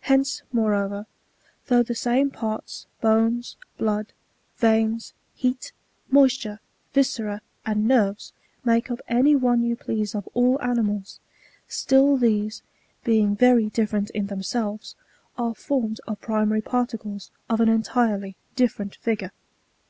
Hence, 0.00 0.40
moreover, 0.50 1.04
though 1.66 1.82
the 1.82 1.92
^BjnQ 1.92 2.32
parts, 2.32 2.86
bones, 3.02 3.56
blood, 3.76 4.14
veins, 4.56 5.12
heat, 5.34 5.72
moisture, 6.10 6.58
viscera, 6.94 7.42
and 7.66 7.86
nerves, 7.86 8.32
make 8.64 8.90
up 8.90 9.02
any 9.08 9.36
one 9.36 9.62
you 9.62 9.76
please 9.76 10.14
of 10.14 10.26
all 10.32 10.58
animals, 10.62 11.20
still 11.68 12.16
these, 12.16 12.62
being 13.04 13.36
very 13.36 13.68
different 13.68 14.08
in 14.12 14.28
themselves, 14.28 14.96
are 15.36 15.54
formed 15.54 16.00
of 16.08 16.18
pri 16.22 16.44
maiy 16.46 16.64
particles 16.64 17.30
of 17.50 17.60
an 17.60 17.68
enHrely 17.68 18.36
different 18.56 18.94
figure. 18.96 19.32